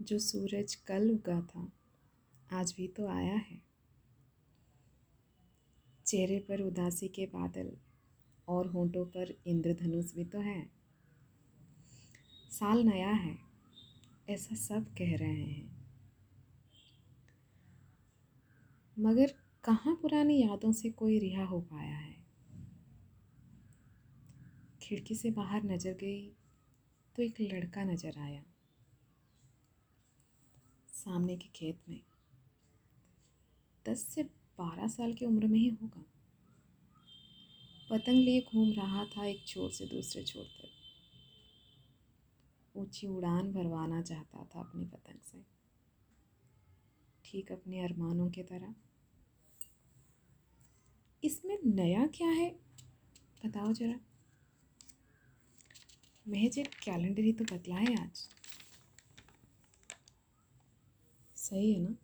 [0.00, 1.70] जो सूरज कल उगा था,
[2.52, 3.60] आज भी तो आया है।
[6.06, 7.70] चेहरे पर उदासी के बादल
[8.48, 10.70] और होंठों पर इंद्रधनुष भी तो है।
[12.50, 13.38] साल नया है,
[14.28, 15.68] ऐसा सब कह रहे हैं।
[18.96, 22.14] मगर कहाँ पुरानी यादों से कोई रिहा हो पाया है?
[24.82, 26.32] खिड़की से बाहर नज़र गई
[27.16, 28.42] तो एक लड़का नज़र आया।
[31.00, 32.00] सामने के खेत में।
[33.88, 34.22] दस से
[34.58, 36.04] बारह साल की उम्र में ही होगा।
[37.90, 40.68] पतंग लिए घूम रहा था एक छोर से दूसरे छोर तक।
[42.76, 45.42] ऊँची उड़ान भरवाना चाहता था अपनी पतंग से।
[47.24, 48.74] ठीक अपने अरमानों की तरह।
[51.24, 52.50] इसमें नया क्या है?
[53.46, 54.00] बताओ जरा।
[56.28, 58.28] महज एक कैलेंडर ही तो बदला है आज।
[61.50, 61.94] सही है ना?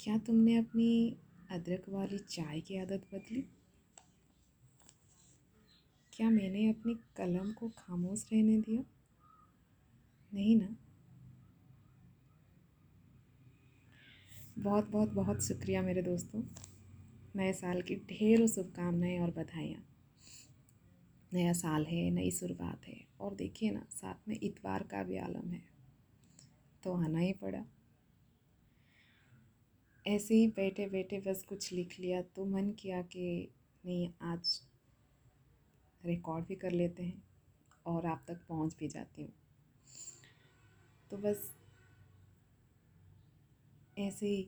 [0.00, 1.16] क्या तुमने अपनी
[1.50, 3.44] अदरक वाली चाय की आदत बदली?
[6.12, 8.82] क्या मैंने अपनी कलम को खामोश रहने दिया?
[10.34, 10.76] नहीं ना।
[14.58, 16.42] बहुत बहुत बहुत शुक्रिया मेरे दोस्तों।
[17.36, 19.86] नए साल की ढेरों शुभकामनाएँ और बधाइयाँ।
[21.32, 25.50] नया साल है, नई शुरुआत है। और देखिए ना, साथ में इतवार का भी आलम
[25.50, 25.75] है।
[26.86, 27.64] तो आना ही पड़ा।
[30.06, 33.48] ऐसे ही बैठे बैठे बस कुछ लिख लिया तो मन किया कि
[33.86, 34.60] नहीं, आज
[36.04, 37.22] रिकॉर्ड भी कर लेते हैं
[37.86, 39.32] और आप तक पहुँच भी जाती हूँ।
[41.10, 41.50] तो बस
[43.98, 44.42] ऐसे ही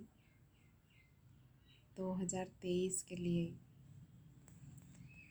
[1.97, 3.55] 2023 के लिए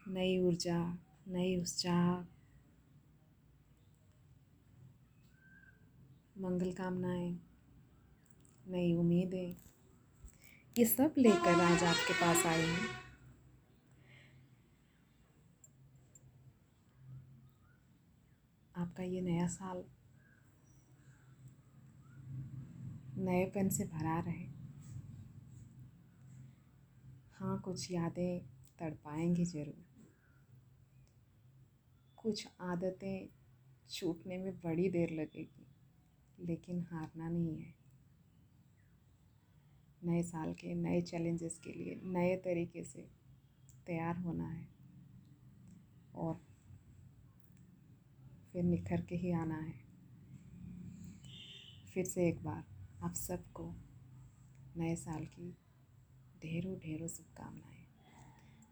[0.08, 0.80] नई ऊर्जा,
[1.28, 2.37] नई उत्साह
[6.48, 7.32] मंगल कामनाएँ,
[8.66, 9.56] नई उम्मीदें,
[10.76, 12.88] ये सब लेकर आज आपके पास आई हूँ।
[18.76, 19.84] आपका ये नया साल
[23.20, 24.48] नएपन से भरा रहे।
[27.40, 28.40] हाँ कुछ यादें
[28.80, 29.86] तड़पाएँगी ज़रूर।
[32.18, 33.28] कुछ आदतें
[33.90, 35.66] छूटने में बड़ी देर लगेगी।
[36.40, 37.74] लेकिन हारना नहीं है।
[40.04, 43.08] नए साल के नए चैलेंजेस के लिए नए तरीके से
[43.86, 44.68] तैयार होना है।
[46.16, 46.42] और
[48.52, 49.88] फिर निखर के ही आना है।
[51.94, 52.64] फिर से एक बार
[53.04, 53.76] आप सबको
[54.78, 55.58] नए साल की
[56.42, 57.86] ढेरों ढेरों शुभकामनाएँ।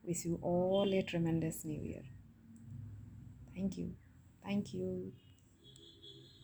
[0.05, 2.05] Wish you all a tremendous new year
[3.57, 3.89] thank you
[4.47, 5.11] thank you